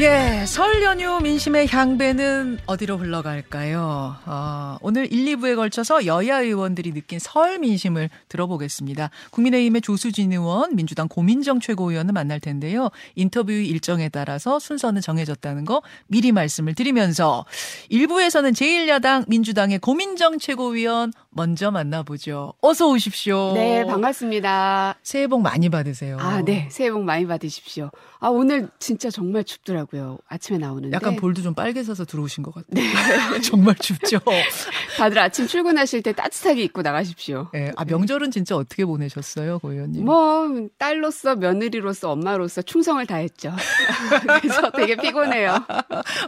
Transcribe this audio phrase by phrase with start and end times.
[0.00, 4.16] 예, 설 연휴 민심의 향배는 어디로 흘러갈까요?
[4.26, 9.10] 어, 오늘 1, 2부에 걸쳐서 여야 의원들이 느낀 설 민심을 들어보겠습니다.
[9.30, 12.90] 국민의힘의 조수진 의원, 민주당 고민정 최고위원을 만날 텐데요.
[13.14, 17.44] 인터뷰 일정에 따라서 순서는 정해졌다는 거 미리 말씀을 드리면서
[17.92, 22.54] 1부에서는 제1야당 민주당의 고민정 최고위원 먼저 만나보죠.
[22.60, 23.52] 어서 오십시오.
[23.54, 24.96] 네, 반갑습니다.
[25.04, 26.16] 새해 복 많이 받으세요.
[26.18, 26.68] 아, 네.
[26.72, 27.90] 새해 복 많이 받으십시오.
[28.18, 29.83] 아, 오늘 진짜 정말 춥더라고요.
[30.28, 30.94] 아침에 나오는데.
[30.94, 32.74] 약간 볼도 좀 빨개져서 들어오신 것 같아요.
[32.74, 32.82] 네.
[33.42, 34.18] 정말 춥죠.
[34.96, 37.48] 다들 아침 출근하실 때 따뜻하게 입고 나가십시오.
[37.52, 37.72] 네.
[37.76, 40.04] 아, 명절은 진짜 어떻게 보내셨어요, 고 의원님?
[40.04, 43.52] 뭐, 딸로서, 며느리로서, 엄마로서 충성을 다했죠.
[44.40, 45.64] 그래서 되게 피곤해요.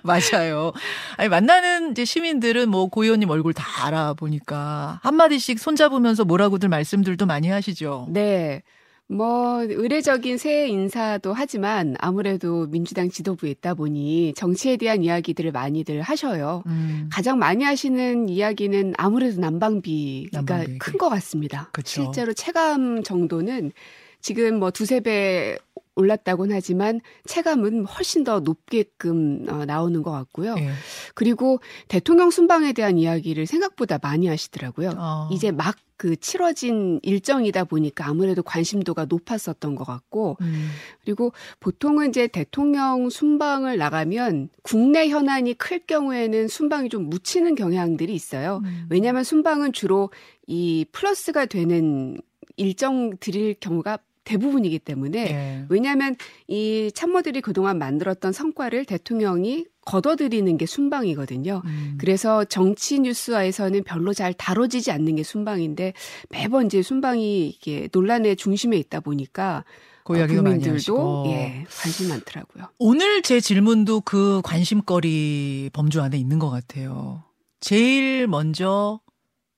[0.02, 0.72] 맞아요.
[1.16, 7.48] 아니, 만나는 이제 시민들은 뭐, 고 의원님 얼굴 다 알아보니까 한마디씩 손잡으면서 뭐라고들 말씀들도 많이
[7.48, 8.06] 하시죠.
[8.10, 8.62] 네.
[9.08, 16.64] 뭐 의례적인 새해 인사도 하지만 아무래도 민주당 지도부에 있다 보니 정치에 대한 이야기들을 많이들 하셔요.
[16.66, 17.08] 음.
[17.12, 20.78] 가장 많이 하시는 이야기는 아무래도 난방비가 난방비.
[20.78, 21.68] 큰것 같습니다.
[21.72, 22.02] 그쵸.
[22.02, 23.72] 실제로 체감 정도는
[24.20, 25.56] 지금 뭐 두세 배
[25.94, 30.54] 올랐다고는 하지만 체감은 훨씬 더 높게끔 어, 나오는 것 같고요.
[30.54, 30.70] 네.
[31.14, 34.92] 그리고 대통령 순방에 대한 이야기를 생각보다 많이 하시더라고요.
[34.98, 35.28] 어.
[35.32, 40.68] 이제 막 그 치러진 일정이다 보니까 아무래도 관심도가 높았었던 것 같고, 음.
[41.04, 48.60] 그리고 보통은 이제 대통령 순방을 나가면 국내 현안이 클 경우에는 순방이 좀 묻히는 경향들이 있어요.
[48.64, 48.86] 음.
[48.90, 50.10] 왜냐하면 순방은 주로
[50.46, 52.18] 이 플러스가 되는
[52.56, 55.64] 일정 드릴 경우가 대부분이기 때문에 네.
[55.70, 56.16] 왜냐하면
[56.48, 61.62] 이 참모들이 그동안 만들었던 성과를 대통령이 걷어들이는 게 순방이거든요.
[61.64, 61.94] 음.
[61.98, 65.94] 그래서 정치 뉴스화에서는 별로 잘 다뤄지지 않는 게 순방인데
[66.28, 69.64] 매번 이제 순방이 이게 논란의 중심에 있다 보니까
[70.04, 72.68] 그 어, 국민들도 예, 관심 많더라고요.
[72.78, 77.24] 오늘 제 질문도 그 관심거리 범주 안에 있는 것 같아요.
[77.60, 79.00] 제일 먼저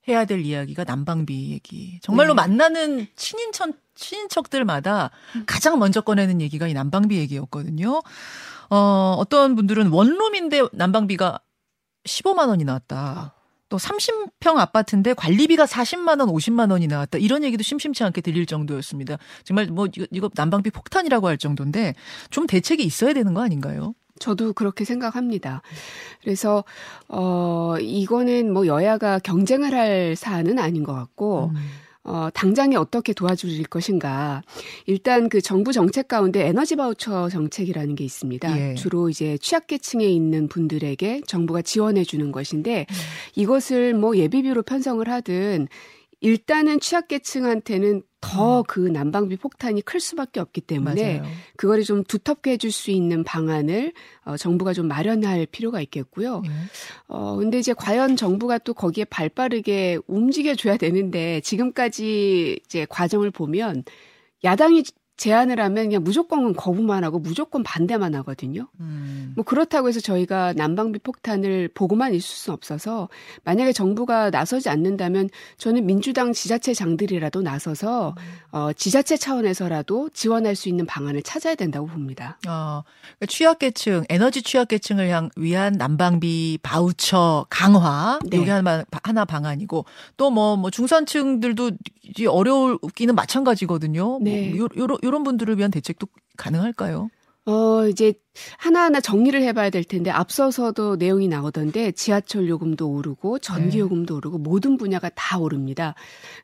[0.09, 2.01] 해야 될 이야기가 난방비 얘기.
[2.03, 2.37] 정말로 네.
[2.37, 5.11] 만나는 친인천 친인척들마다
[5.47, 8.03] 가장 먼저 꺼내는 얘기가 이 난방비 얘기였거든요.
[8.71, 11.41] 어, 어떤 분들은 원룸인데 난방비가
[12.05, 13.35] 15만 원이 나왔다.
[13.69, 17.19] 또 30평 아파트인데 관리비가 40만 원, 50만 원이 나왔다.
[17.19, 19.19] 이런 얘기도 심심치 않게 들릴 정도였습니다.
[19.45, 21.95] 정말 뭐 이거, 이거 난방비 폭탄이라고 할 정도인데
[22.31, 23.95] 좀 대책이 있어야 되는 거 아닌가요?
[24.21, 25.63] 저도 그렇게 생각합니다.
[26.23, 26.65] 그래서
[27.09, 31.57] 어 이거는 뭐 여야가 경쟁을 할 사안은 아닌 것 같고 음.
[32.05, 34.43] 어, 당장에 어떻게 도와줄 것인가.
[34.87, 38.71] 일단 그 정부 정책 가운데 에너지 바우처 정책이라는 게 있습니다.
[38.71, 38.75] 예.
[38.75, 42.95] 주로 이제 취약계층에 있는 분들에게 정부가 지원해 주는 것인데 음.
[43.35, 45.69] 이것을 뭐 예비비로 편성을 하든
[46.21, 48.93] 일단은 취약계층한테는 더그 음.
[48.93, 51.33] 난방비 폭탄이 클 수밖에 없기 때문에 맞아요.
[51.57, 53.93] 그거를 좀 두텁게 해줄 수 있는 방안을
[54.25, 56.41] 어, 정부가 좀 마련할 필요가 있겠고요.
[56.41, 56.51] 네.
[57.07, 63.85] 어 근데 이제 과연 정부가 또 거기에 발 빠르게 움직여줘야 되는데 지금까지 이제 과정을 보면
[64.45, 64.83] 야당이
[65.19, 68.69] 제안을 하면 그냥 무조건 거부만 하고 무조건 반대만 하거든요.
[68.79, 69.33] 음.
[69.35, 73.09] 뭐 그렇다고 해서 저희가 난방비 폭탄을 보고만 있을 수는 없어서
[73.43, 78.23] 만약에 정부가 나서지 않는다면 저는 민주당 지자체 장들이라도 나서서 음.
[78.53, 82.39] 어, 지자체 차원에서라도 지원할 수 있는 방안을 찾아야 된다고 봅니다.
[82.47, 88.39] 어, 그러니까 취약계층, 에너지 취약계층을 향 위한 난방비 바우처 강화 네.
[88.39, 89.85] 이게 하나, 하나 방안이고
[90.17, 91.73] 또 뭐뭐 뭐 중산층들도
[92.29, 94.19] 어려울기는 마찬가지거든요.
[94.23, 94.51] 네.
[94.51, 97.09] 뭐 요, 요, 이런 분들을 위한 대책도 가능할까요?
[97.47, 98.15] 어, 이제
[98.59, 103.79] 하나하나 정리를 해봐야 될 텐데 앞서서도 내용이 나오던데 지하철 요금도 오르고 전기 네.
[103.81, 105.95] 요금도 오르고 모든 분야가 다 오릅니다.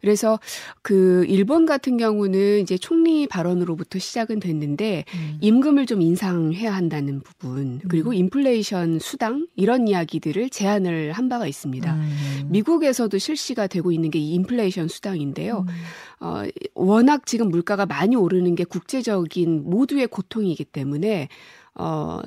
[0.01, 0.41] 그래서
[0.83, 5.39] 그 일본 같은 경우는 이제 총리 발언으로부터 시작은 됐는데 음.
[5.41, 8.15] 임금을 좀 인상해야 한다는 부분 그리고 음.
[8.15, 11.95] 인플레이션 수당 이런 이야기들을 제안을 한 바가 있습니다.
[11.95, 12.49] 음.
[12.51, 15.67] 미국에서도 실시가 되고 있는 게 이 인플레이션 수당인데요.
[15.69, 15.75] 음.
[16.21, 16.45] 어,
[16.75, 21.29] 워낙 지금 물가가 많이 오르는 게 국제적인 모두의 고통이기 때문에
[21.75, 22.21] 어,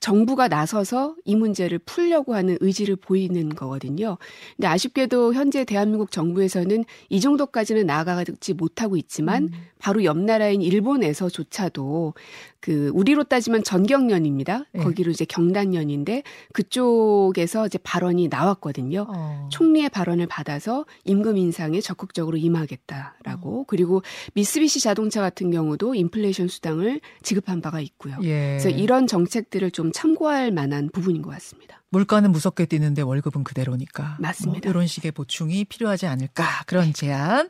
[0.00, 4.18] 정부가 나서서 이 문제를 풀려고 하는 의지를 보이는 거거든요.
[4.56, 9.52] 근데 아쉽게도 현재 대한민국 정부에서는 이 정도까지는 나아가지 못하고 있지만 음.
[9.78, 12.14] 바로 옆 나라인 일본에서조차도
[12.60, 14.64] 그 우리로 따지면 전경련입니다.
[14.72, 14.82] 네.
[14.82, 19.06] 거기로 이제 경단련인데 그쪽에서 이제 발언이 나왔거든요.
[19.08, 19.48] 어.
[19.52, 23.64] 총리의 발언을 받아서 임금 인상에 적극적으로 임하겠다라고 어.
[23.68, 24.02] 그리고
[24.34, 28.16] 미쓰비시 자동차 같은 경우도 인플레이션 수당을 지급한 바가 있고요.
[28.22, 28.58] 예.
[28.58, 31.82] 그래서 이런 정책들을 좀 참고할 만한 부분인 것 같습니다.
[31.90, 34.16] 물가는 무섭게 뛰는데 월급은 그대로니까.
[34.20, 34.68] 맞습니다.
[34.68, 36.44] 뭐 이런 식의 보충이 필요하지 않을까.
[36.66, 37.48] 그런 제안.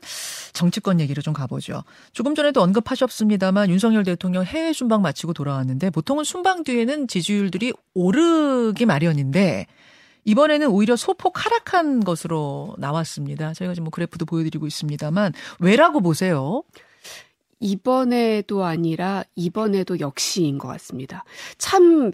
[0.53, 1.83] 정치권 얘기로 좀 가보죠.
[2.13, 9.67] 조금 전에도 언급하셨습니다만 윤석열 대통령 해외 순방 마치고 돌아왔는데 보통은 순방 뒤에는 지지율들이 오르기 마련인데
[10.25, 13.53] 이번에는 오히려 소폭 하락한 것으로 나왔습니다.
[13.53, 16.63] 저희가 지금 뭐 그래프도 보여드리고 있습니다만 왜라고 보세요?
[17.59, 21.23] 이번에도 아니라 이번에도 역시인 것 같습니다.
[21.57, 22.11] 참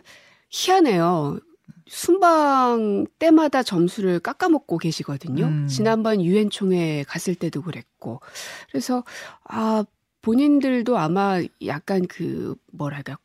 [0.49, 1.39] 희한해요.
[1.87, 5.45] 순방 때마다 점수를 깎아먹고 계시거든요.
[5.45, 5.67] 음.
[5.67, 8.21] 지난번 유엔 총회 갔을 때도 그랬고.
[8.69, 9.03] 그래서
[9.43, 9.85] 아
[10.21, 13.19] 본인들도 아마 약간 그 뭐랄까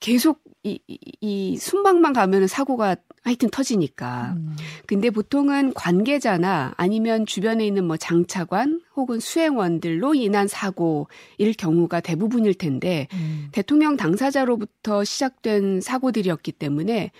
[0.00, 4.34] 계속 이, 이, 이 순방만 가면은 사고가 하여튼 터지니까.
[4.36, 4.56] 음.
[4.86, 13.08] 근데 보통은 관계자나 아니면 주변에 있는 뭐 장차관 혹은 수행원들로 인한 사고일 경우가 대부분일 텐데
[13.14, 13.48] 음.
[13.52, 17.10] 대통령 당사자로부터 시작된 사고들이었기 때문에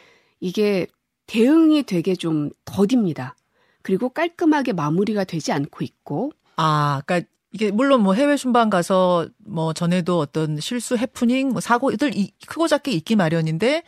[0.40, 0.86] 이게
[1.26, 3.36] 대응이 되게 좀 더딥니다.
[3.82, 6.32] 그리고 깔끔하게 마무리가 되지 않고 있고.
[6.56, 12.12] 아, 그러니까 이게 물론 뭐 해외 순방 가서 뭐 전에도 어떤 실수 해프닝 뭐 사고들
[12.46, 13.82] 크고 작게 있기 마련인데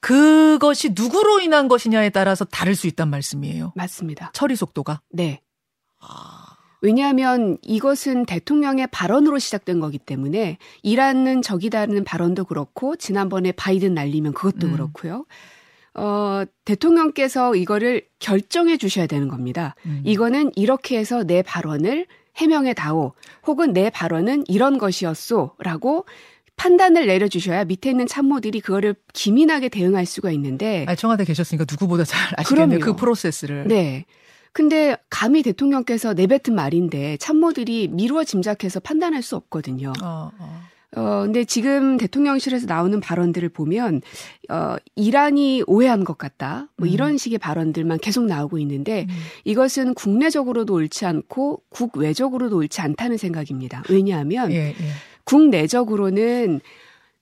[0.00, 3.72] 그것이 누구로 인한 것이냐에 따라서 다를 수 있단 말씀이에요.
[3.74, 4.30] 맞습니다.
[4.32, 5.00] 처리 속도가.
[5.10, 5.40] 네.
[6.00, 6.44] 아.
[6.80, 14.68] 왜냐하면 이것은 대통령의 발언으로 시작된 거기 때문에 이란은 적이다는 발언도 그렇고 지난번에 바이든 날리면 그것도
[14.68, 14.72] 음.
[14.72, 15.26] 그렇고요.
[15.94, 19.74] 어, 대통령께서 이거를 결정해 주셔야 되는 겁니다.
[19.86, 20.02] 음.
[20.04, 22.06] 이거는 이렇게 해서 내 발언을
[22.38, 23.12] 해명해 다오.
[23.46, 25.52] 혹은 내 발언은 이런 것이었소.
[25.58, 26.06] 라고
[26.56, 30.86] 판단을 내려주셔야 밑에 있는 참모들이 그거를 기민하게 대응할 수가 있는데.
[30.88, 32.80] 아, 청와대 계셨으니까 누구보다 잘 아시겠네요.
[32.80, 33.68] 그 프로세스를.
[33.68, 34.04] 네.
[34.52, 39.92] 근데 감히 대통령께서 내뱉은 말인데 참모들이 미루어 짐작해서 판단할 수 없거든요.
[40.02, 40.62] 어, 어.
[40.96, 44.00] 어, 근데 지금 대통령실에서 나오는 발언들을 보면,
[44.48, 46.68] 어, 이란이 오해한 것 같다.
[46.76, 46.92] 뭐 음.
[46.92, 49.14] 이런 식의 발언들만 계속 나오고 있는데, 음.
[49.44, 53.82] 이것은 국내적으로도 옳지 않고 국외적으로도 옳지 않다는 생각입니다.
[53.90, 54.74] 왜냐하면, 예, 예.
[55.24, 56.60] 국내적으로는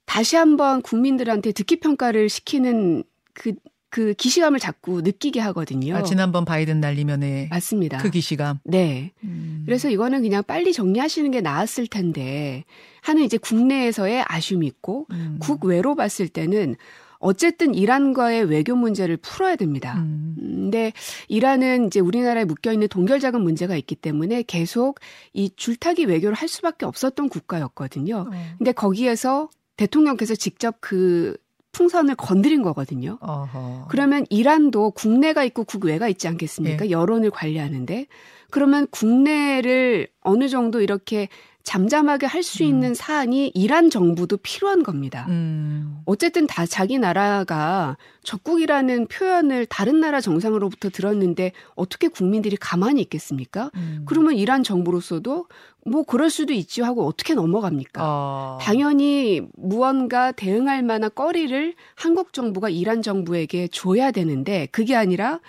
[0.05, 3.03] 다시 한번 국민들한테 듣기 평가를 시키는
[3.33, 3.53] 그,
[3.89, 5.97] 그 기시감을 자꾸 느끼게 하거든요.
[5.97, 7.99] 아, 지난번 바이든 날리면에 맞습니다.
[7.99, 8.59] 그 기시감.
[8.65, 9.13] 네.
[9.25, 9.63] 음.
[9.65, 12.65] 그래서 이거는 그냥 빨리 정리하시는 게 나았을 텐데
[13.03, 15.39] 하는 이제 국내에서의 아쉬움이 있고 음.
[15.41, 16.77] 국외로 봤을 때는
[17.19, 19.95] 어쨌든 이란과의 외교 문제를 풀어야 됩니다.
[19.99, 20.35] 음.
[20.39, 20.93] 근데
[21.29, 25.01] 이란은 이제 우리나라에 묶여 있는 동결 자금 문제가 있기 때문에 계속
[25.33, 28.27] 이 줄타기 외교를 할 수밖에 없었던 국가였거든요.
[28.29, 28.55] 어.
[28.59, 31.37] 근데 거기에서 대통령께서 직접 그
[31.77, 33.19] 풍선을 건드린 거거든요.
[33.21, 33.89] 어허.
[33.91, 36.87] 그러면 이란도 국내가 있고 국외가 있지 않겠습니까?
[36.87, 36.91] 예.
[36.91, 38.07] 여론을 관리하는데
[38.51, 41.29] 그러면 국내를 어느 정도 이렇게
[41.67, 42.69] 잠잠하게 할수 음.
[42.69, 42.95] 있는 음.
[42.95, 45.27] 사안이 이란 정부도 필요한 겁니다.
[45.29, 45.99] 음.
[46.07, 53.73] 어쨌든 다 자기 나라가 적국이라는 표현을 다른 나라 정상으로부터 들었는데 어떻게 국민들이 가만히 있겠습니까?
[53.75, 54.05] 음.
[54.07, 55.49] 그러면 이란 정부로서도
[55.85, 58.01] 뭐 그럴 수도 있지 하고 어떻게 넘어갑니까?
[58.01, 58.59] 어.
[58.63, 65.41] 당연히 무언가 대응할 만한 거리를 한국 정부가 이란 정부에게 줘야 되는데 그게 아니라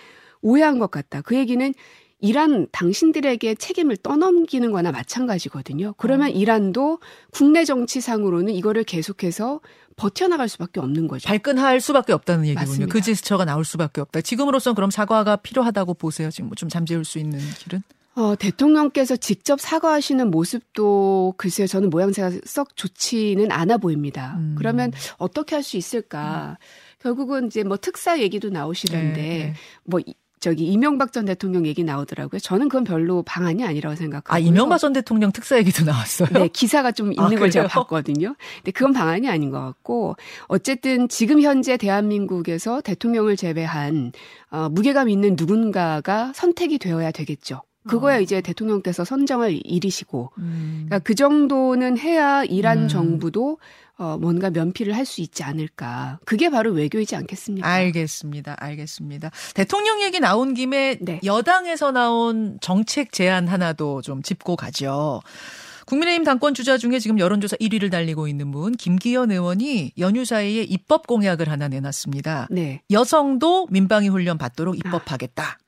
[0.42, 1.22] 오해한 것 같다.
[1.22, 1.74] 그 얘기는
[2.20, 5.94] 이란 당신들에게 책임을 떠넘기는 거나 마찬가지거든요.
[5.98, 6.32] 그러면 어.
[6.32, 7.00] 이란도
[7.32, 9.60] 국내 정치상으로는 이거를 계속해서
[9.96, 11.28] 버텨나갈 수밖에 없는 거죠.
[11.28, 12.68] 발끈할 수밖에 없다는 얘기군요.
[12.68, 12.92] 맞습니다.
[12.94, 14.22] 그 지스처가 나올 수밖에 없다.
[14.22, 16.30] 지금으로선 그럼 사과가 필요하다고 보세요.
[16.32, 17.84] 지금 뭐좀 잠재울 수 있는 길은?
[18.16, 24.38] 어, 대통령께서 직접 사과하시는 모습도 글쎄요, 저는 모양새가 썩 좋지는 않아 보입니다.
[24.40, 24.56] 음.
[24.58, 26.58] 그러면 어떻게 할 수 있을까?
[26.60, 26.66] 음.
[27.00, 29.54] 결국은 이제 뭐 특사 얘기도 나오시던데, 네, 네.
[29.84, 30.00] 뭐
[30.40, 32.40] 저기 이명박 전 대통령 얘기 나오더라고요.
[32.40, 34.34] 저는 그건 별로 방안이 아니라고 생각하고.
[34.34, 36.30] 아, 이명박 전 대통령 특사 얘기도 나왔어요?
[36.32, 38.36] 네, 기사가 좀 있는 아, 걸 제가 봤거든요.
[38.58, 40.16] 근데 그건 방안이 아닌 것 같고,
[40.48, 44.12] 어쨌든 지금 현재 대한민국에서 대통령을 제외한,
[44.52, 47.62] 어, 무게감 있는 누군가가 선택이 되어야 되겠죠.
[47.88, 48.20] 그거야 어.
[48.20, 50.86] 이제 대통령께서 선정을 이르시고, 음.
[50.88, 52.88] 그러니까 그 정도는 해야 이란 음.
[52.88, 53.58] 정부도
[54.00, 56.20] 어, 뭔가 면피를 할 수 있지 않을까.
[56.26, 57.68] 그게 바로 외교이지 않겠습니까?
[57.68, 58.56] 알겠습니다.
[58.60, 59.32] 알겠습니다.
[59.56, 61.22] 대통령 얘기 나온 김에 네.
[61.24, 65.22] 여당에서 나온 정책 제안 하나도 좀 짚고 가죠.
[65.86, 71.08] 국민의힘 당권 주자 중에 지금 여론조사 1위를 달리고 있는 분 김기현 의원이 연휴 사이에 입법
[71.08, 72.50] 공약을 하나 내놨습니다.
[72.52, 72.82] 네.
[72.92, 75.44] 여성도 민방위 훈련 받도록 입법하겠다.
[75.44, 75.67] 아.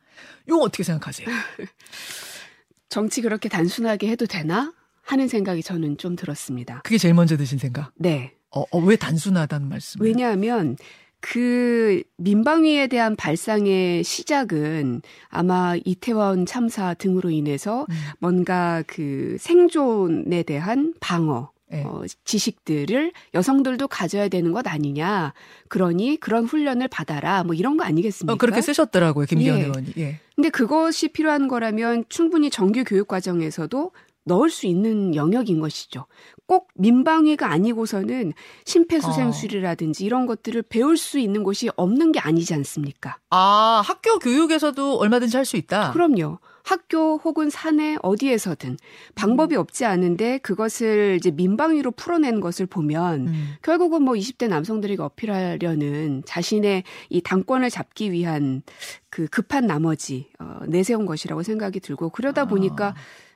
[0.49, 1.27] 이거 어떻게 생각하세요?
[2.89, 4.73] 정치 그렇게 단순하게 해도 되나?
[5.03, 6.81] 하는 생각이 저는 좀 들었습니다.
[6.83, 7.91] 그게 제일 먼저 드신 생각?
[7.95, 8.33] 네.
[8.51, 10.01] 어, 어 왜 단순하다는 말씀?
[10.01, 10.75] 왜냐하면
[11.19, 17.95] 그 민방위에 대한 발상의 시작은 아마 이태원 참사 등으로 인해서 음.
[18.19, 21.83] 뭔가 그 생존에 대한 방어 네.
[21.85, 25.33] 어, 지식들을 여성들도 가져야 되는 것 아니냐.
[25.67, 27.43] 그러니 그런 훈련을 받아라.
[27.43, 28.33] 뭐 이런 거 아니겠습니까?
[28.33, 29.63] 어, 그렇게 쓰셨더라고요, 김기현 예.
[29.63, 29.93] 의원이.
[29.97, 30.19] 예.
[30.35, 33.91] 근데 그것이 필요한 거라면 충분히 정규 교육 과정에서도
[34.25, 36.05] 넣을 수 있는 영역인 것이죠.
[36.45, 38.33] 꼭 민방위가 아니고서는
[38.65, 43.17] 심폐소생술이라든지 이런 것들을 배울 수 있는 곳이 없는 게 아니지 않습니까?
[43.29, 45.91] 아, 학교 교육에서도 얼마든지 할 수 있다?
[45.93, 46.39] 그럼요.
[46.63, 48.77] 학교 혹은 사내 어디에서든
[49.15, 49.59] 방법이 음.
[49.59, 53.53] 없지 않은데 그것을 이제 민방위로 풀어낸 것을 보면 음.
[53.61, 58.61] 결국은 뭐 20대 남성들에게 어필하려는 자신의 이 당권을 잡기 위한
[59.09, 62.95] 그 급한 나머지 어, 내세운 것이라고 생각이 들고 그러다 보니까 아.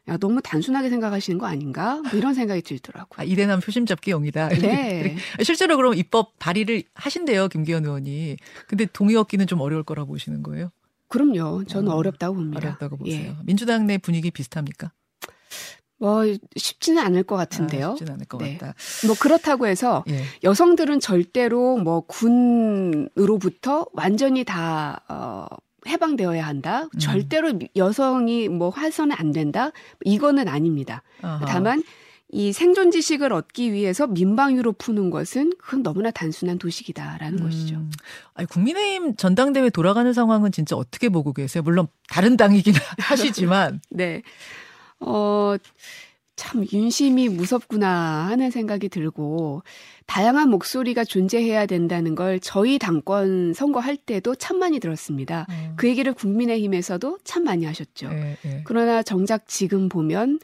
[0.10, 2.02] 야, 너무 단순하게 생각하시는 거 아닌가?
[2.02, 3.22] 뭐 이런 생각이 들더라고요.
[3.22, 4.50] 아, 이대남 표심 잡기 용이다.
[4.50, 5.16] 네.
[5.44, 8.36] 실제로 그럼 입법 발의를 하신대요, 김기현 의원이.
[8.68, 10.72] 근데 동의 얻기는 좀 어려울 거라고 보시는 거예요?
[11.08, 11.66] 그럼요.
[11.66, 12.60] 저는 어, 렵다고 봅니다.
[12.60, 13.32] 어렵다고 보세요.
[13.32, 13.36] 예.
[13.44, 14.92] 민주당 내 분위기 비슷합니까?
[15.98, 16.24] 뭐
[16.56, 17.88] 쉽지는 않을 것 같은데요.
[17.88, 18.58] 아, 쉽지는 않을 것 네.
[18.58, 18.74] 같다.
[19.08, 20.24] 뭐 그렇다고 해서 예.
[20.44, 25.46] 여성들은 절대로 뭐 군으로부터 완전히 다 어,
[25.88, 26.84] 해방되어야 한다.
[26.84, 27.00] 음.
[27.00, 29.72] 절대로 여성이 뭐 화선은 안 된다.
[30.04, 31.04] 이거는 아닙니다.
[31.22, 31.46] 아하.
[31.46, 31.84] 다만
[32.34, 37.44] 이 생존 지식을 얻기 위해서 민방위로 푸는 것은 그건 너무나 단순한 도식이다라는 음.
[37.44, 37.82] 것이죠.
[38.34, 41.62] 아니, 국민의힘 전당대회 돌아가는 상황은 진짜 어떻게 보고 계세요?
[41.62, 43.82] 물론 다른 당이긴 하시지만.
[43.92, 44.24] 네.
[45.00, 45.56] 어,
[46.36, 49.62] 참 윤심이 무섭구나 하는 생각이 들고
[50.08, 55.46] 다양한 목소리가 존재해야 된다는 걸 저희 당권 선거할 때도 참 많이 들었습니다.
[55.50, 55.74] 음.
[55.76, 58.10] 그 얘기를 국민의힘에서도 참 많이 하셨죠.
[58.10, 58.62] 네, 네.
[58.66, 60.40] 그러나 정작 지금 보면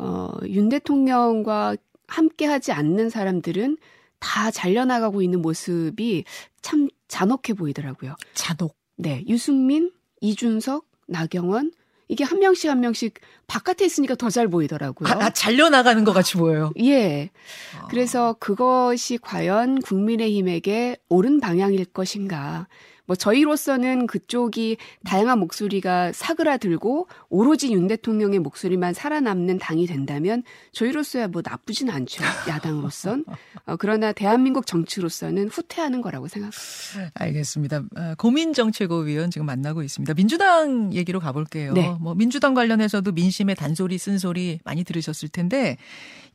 [0.00, 1.76] 어, 윤 대통령과
[2.08, 3.76] 함께 하지 않는 사람들은
[4.18, 6.24] 다 잘려나가고 있는 모습이
[6.62, 8.14] 참 잔혹해 보이더라고요.
[8.34, 8.76] 잔혹.
[8.96, 9.24] 네.
[9.28, 11.72] 유승민, 이준석, 나경원,
[12.08, 15.08] 이게 한 명씩 한 명씩 바깥에 있으니까 더 잘 보이더라고요.
[15.08, 16.72] 아, 아, 잘려나가는 것 같이 보여요.
[16.80, 17.30] 예.
[17.78, 17.86] 아.
[17.88, 22.66] 그래서 그것이 과연 국민의힘에게 옳은 방향일 것인가.
[23.10, 31.42] 뭐 저희로서는 그쪽이 다양한 목소리가 사그라들고 오로지 윤 대통령의 목소리만 살아남는 당이 된다면 저희로서야 뭐
[31.44, 32.22] 나쁘진 않죠.
[32.48, 33.24] 야당으로선.
[33.66, 37.10] 어, 그러나 대한민국 정치로서는 후퇴하는 거라고 생각합니다.
[37.14, 37.82] 알겠습니다.
[37.96, 40.14] 아, 고민정 최고위원 지금 만나고 있습니다.
[40.14, 41.72] 민주당 얘기로 가볼게요.
[41.72, 41.92] 네.
[41.98, 45.78] 뭐 민주당 관련해서도 민심의 단소리 쓴소리 많이 들으셨을 텐데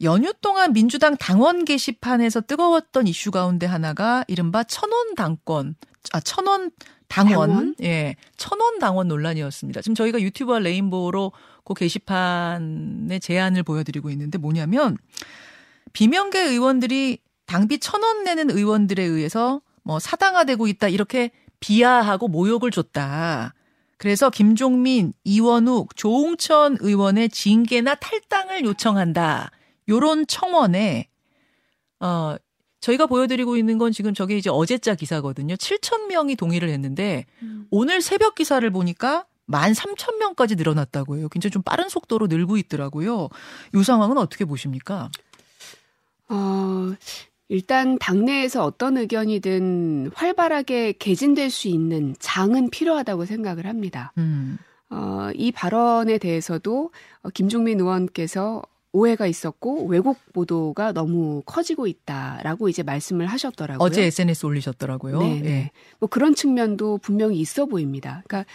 [0.01, 5.75] 연휴 동안 민주당 당원 게시판에서 뜨거웠던 이슈 가운데 하나가 이른바 천원 당권
[6.13, 6.71] 아, 천원
[7.07, 7.75] 당원, 당원?
[7.81, 9.81] 예, 천원 당원 논란이었습니다.
[9.81, 11.31] 지금 저희가 유튜브와 레인보우로
[11.63, 14.97] 그 게시판의 제안을 보여드리고 있는데 뭐냐면
[15.93, 23.53] 비명계 의원들이 당비 천 원 내는 의원들에 의해서 뭐 사당화되고 있다 이렇게 비하하고 모욕을 줬다.
[23.97, 29.51] 그래서 김종민, 이원욱, 조홍천 의원의 징계나 탈당을 요청한다.
[29.87, 31.07] 요런 청원에
[31.99, 32.35] 어
[32.85, 35.55] 저희가 보여드리고 있는 건 지금 저게 이제 어제자 기사거든요.
[35.55, 37.65] 7천 명이 동의를 했는데 음.
[37.71, 41.27] 오늘 새벽 기사를 보니까 1만 3천 명까지 늘어났다고 해요.
[41.29, 43.29] 굉장히 좀 빠른 속도로 늘고 있더라고요.
[43.73, 45.09] 이 상황은 어떻게 보십니까?
[46.29, 46.93] 어,
[47.47, 54.13] 일단 당내에서 어떤 의견이든 활발하게 개진될 수 있는 장은 필요하다고 생각을 합니다.
[54.19, 54.59] 음.
[54.91, 56.91] 어, 이 발언에 대해서도
[57.33, 58.61] 김종민 의원께서
[58.95, 63.85] 오해가 있었고 왜곡 보도가 너무 커지고 있다라고 이제 말씀을 하셨더라고요.
[63.85, 65.19] 어제 SNS 올리셨더라고요.
[65.19, 65.49] 네, 네.
[65.49, 65.71] 예.
[65.99, 68.23] 뭐 그런 측면도 분명히 있어 보입니다.
[68.25, 68.49] 그러니까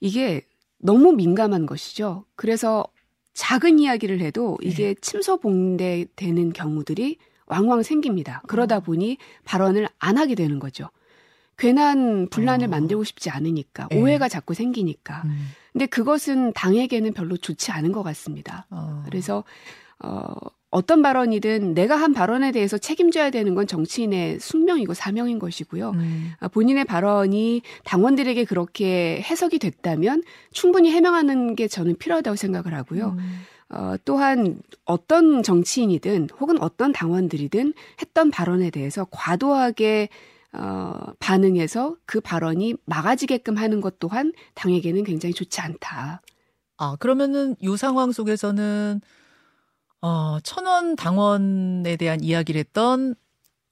[0.00, 0.46] 이게
[0.78, 2.24] 너무 민감한 것이죠.
[2.34, 2.86] 그래서
[3.34, 4.70] 작은 이야기를 해도 네.
[4.70, 4.94] 이게 네.
[5.00, 8.42] 침소봉대 되는 경우들이 왕왕 생깁니다.
[8.46, 8.80] 그러다 어.
[8.80, 10.88] 보니 발언을 안 하게 되는 거죠.
[11.58, 12.70] 괜한 분란을 어.
[12.70, 14.00] 만들고 싶지 않으니까 네.
[14.00, 15.22] 오해가 자꾸 생기니까.
[15.26, 15.48] 음.
[15.74, 18.64] 근데 그것은 당에게는 별로 좋지 않은 것 같습니다.
[18.70, 19.02] 어.
[19.06, 19.42] 그래서
[19.98, 20.34] 어
[20.70, 25.90] 어떤 발언이든 내가 한 발언에 대해서 책임져야 되는 건 정치인의 숙명이고 사명인 것이고요.
[25.90, 26.32] 음.
[26.40, 33.16] 아, 본인의 발언이 당원들에게 그렇게 해석이 됐다면 충분히 해명하는 게 저는 필요하다고 생각을 하고요.
[33.18, 33.40] 음.
[33.68, 40.08] 어, 또한 어떤 정치인이든 혹은 어떤 당원들이든 했던 발언에 대해서 과도하게
[40.56, 46.22] 어, 반응해서 그 발언이 막아지게끔 하는 것 또한 당에게는 굉장히 좋지 않다.
[46.76, 49.00] 아, 그러면은 이 상황 속에서는
[50.02, 53.14] 어, 천원 당원에 대한 이야기를 했던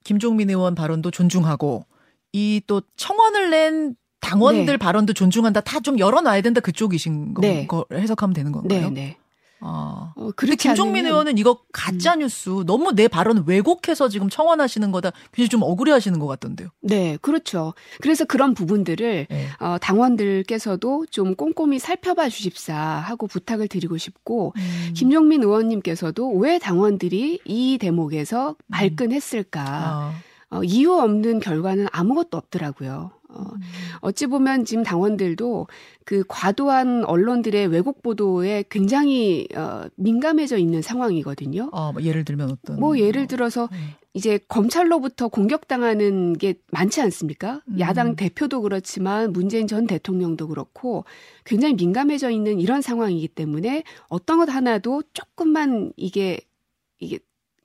[0.05, 1.85] 김종민 의원 발언도 존중하고
[2.33, 4.77] 이 또 청원을 낸 당원들 네.
[4.79, 5.61] 발언도 존중한다.
[5.62, 6.61] 다 좀 열어놔야 된다.
[6.61, 7.67] 그쪽이신 거, 네.
[7.67, 8.81] 거 해석하면 되는 건가요?
[8.81, 9.17] 네, 네.
[9.64, 10.12] 아.
[10.16, 12.21] 어, 그런데 김종민 의원은 이거 가짜 음.
[12.21, 12.66] 뉴스 음.
[12.66, 15.12] 너무 내 발언 왜곡해서 지금 청원하시는 거다.
[15.33, 16.69] 굉장히 좀 억울해하시는 것 같던데요.
[16.81, 17.75] 네, 그렇죠.
[18.00, 19.47] 그래서 그런 부분들을 네.
[19.61, 24.92] 어, 당원들께서도 좀 꼼꼼히 살펴봐 주십사 하고 부탁을 드리고 싶고 음.
[24.95, 28.54] 김종민 의원님께서도 왜 당원들이 이 대목에서 음.
[28.71, 29.62] 발끈했을까?
[29.64, 30.12] 아.
[30.50, 33.12] 어, 이유 없는 결과는 아무것도 없더라고요.
[33.35, 33.61] 어, 음.
[34.01, 35.67] 어찌 보면 지금 당원들도
[36.05, 41.71] 그 과도한 언론들의 왜곡 보도에 굉장히 어, 민감해져 있는 상황이거든요.
[41.73, 42.81] 아, 뭐 예를 들면 어떤?
[42.81, 43.95] 뭐 예를 들어서 음.
[44.15, 47.62] 이제 검찰로부터 공격당하는 게 많지 않습니까?
[47.69, 47.81] 음.
[47.81, 51.05] 야당 대표도 그렇지만 문재인 전 대통령도 그렇고
[51.45, 56.41] 굉장히 민감해져 있는 이런 상황이기 때문에 어떤 것 하나도 조금만 이게
[56.99, 57.19] 이게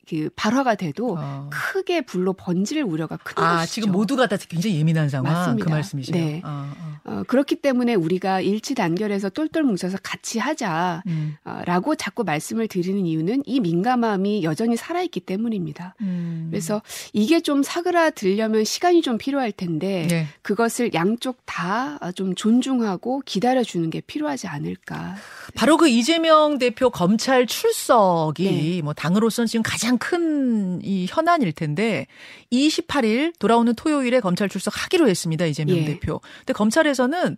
[0.09, 1.49] 그 발화가 돼도 어.
[1.51, 3.73] 크게 불로 번질 우려가 큰 아, 것이죠.
[3.73, 5.65] 지금 모두가 다 굉장히 예민한 상황 맞습니다.
[5.65, 6.17] 그 말씀이시죠.
[6.17, 6.41] 네.
[6.43, 6.97] 어, 어.
[7.03, 11.95] 어, 그렇기 때문에 우리가 일치 단결해서 똘똘 뭉쳐서 같이 하자라고 음.
[11.97, 15.95] 자꾸 말씀을 드리는 이유는 이 민감함이 여전히 살아 있기 때문입니다.
[16.01, 16.47] 음.
[16.51, 16.81] 그래서
[17.13, 20.27] 이게 좀 사그라들려면 시간이 좀 필요할 텐데 네.
[20.41, 25.15] 그것을 양쪽 다 좀 존중하고 기다려 주는 게 필요하지 않을까.
[25.55, 28.81] 바로 그 이재명 대표 검찰 출석이 네.
[28.81, 32.07] 뭐 당으로서는 지금 가장 큰 이 현안일 텐데
[32.51, 35.45] 28일 돌아오는 토요일에 검찰 출석하기로 했습니다.
[35.45, 35.85] 이재명 예.
[35.85, 36.21] 대표.
[36.39, 37.37] 근데 검찰에서는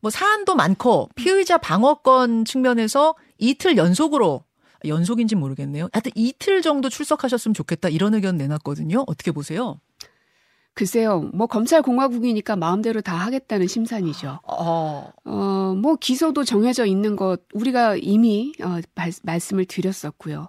[0.00, 4.44] 뭐 사안도 많고 피의자 방어권 측면에서 이틀 연속으로
[4.86, 5.88] 연속인지 모르겠네요.
[5.92, 9.04] 하여튼 이틀 정도 출석하셨으면 좋겠다 이런 의견 내놨거든요.
[9.06, 9.80] 어떻게 보세요?
[10.74, 14.40] 글쎄요, 뭐 검찰 공화국이니까 마음대로 다 하겠다는 심산이죠.
[14.44, 20.48] 어, 어 뭐 기소도 정해져 있는 것 우리가 이미 어, 말, 말씀을 드렸었고요.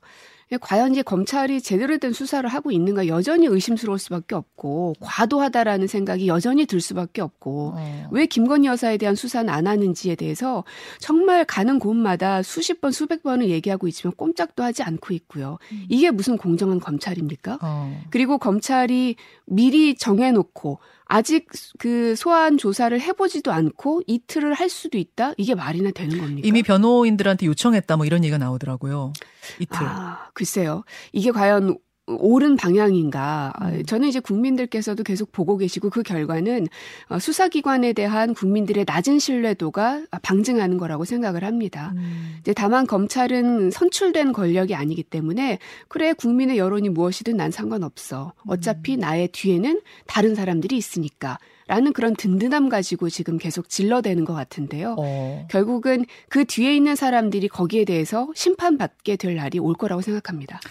[0.62, 6.66] 과연 이제 검찰이 제대로 된 수사를 하고 있는가 여전히 의심스러울 수밖에 없고 과도하다라는 생각이 여전히
[6.66, 8.08] 들 수밖에 없고 어.
[8.12, 10.64] 왜 김건희 여사에 대한 수사는 안 하는지에 대해서
[11.00, 15.58] 정말 가는 곳마다 수십 번 수백 번을 얘기하고 있지만 꼼짝도 하지 않고 있고요.
[15.74, 15.86] 음.
[15.90, 17.60] 이게 무슨 공정한 검찰입니까?
[17.62, 18.02] 어.
[18.10, 21.48] 그리고 검찰이 미리 정해놓고 아직
[21.78, 25.34] 그 소환 조사를 해보지도 않고 이틀을 할 수도 있다?
[25.38, 26.48] 이게 말이나 되는 겁니까?
[26.48, 29.14] 이미 변호인들한테 요청했다 뭐 이런 얘기가 나오더라고요.
[29.60, 29.78] 이틀.
[29.88, 30.84] 아, 글쎄요.
[31.14, 33.54] 이게 과연 옳은 방향인가.
[33.62, 33.84] 음.
[33.86, 36.68] 저는 이제 국민들께서도 계속 보고 계시고 그 결과는
[37.10, 41.94] 어, 수사기관에 대한 국민들의 낮은 신뢰도가 방증하는 거라고 생각을 합니다.
[41.96, 42.38] 음.
[42.40, 45.60] 이제 다만 검찰은 선출된 권력이 아니기 때문에
[45.90, 48.34] 그래 국민의 여론이 무엇이든 난 상관없어.
[48.48, 49.02] 어차피 음.
[49.02, 51.38] 나의 뒤에는 다른 사람들이 있으니까.
[51.70, 54.96] 라는 그런 든든함 가지고 지금 계속 질러대는 것 같은데요.
[54.98, 55.48] 어.
[55.52, 60.62] 결국은 그 뒤에 있는 사람들이 거기에 대해서 심판받게 될 날이 올 거라고 생각합니다.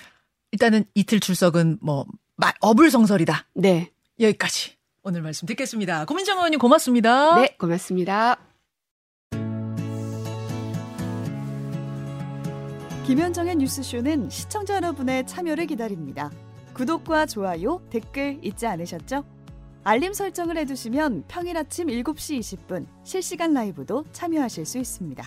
[0.53, 2.07] 일단은 이틀 출석은 뭐
[2.61, 3.49] 어불성설이다.
[3.55, 3.91] 네.
[4.21, 6.05] 여기까지 오늘 말씀 듣겠습니다.
[6.05, 7.41] 고민정 의원님 고맙습니다.
[7.41, 8.39] 네, 고맙습니다.
[13.07, 16.33] 김현정의 뉴스쇼는 시청자 여러분의 참여를 기다립니다.
[16.75, 19.25] 구독과 좋아요, 댓글 잊지 않으셨죠?
[19.85, 25.25] 알림 설정을 해두시면 평일 아침 7시 20분 실시간 라이브도 참여하실 수 있습니다.